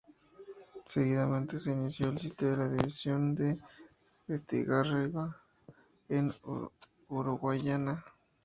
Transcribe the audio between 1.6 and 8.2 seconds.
inició el sitio de la división de Estigarribia en Uruguayana.